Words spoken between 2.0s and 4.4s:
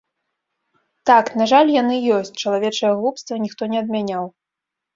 ёсць, чалавечае глупства ніхто не адмяняў.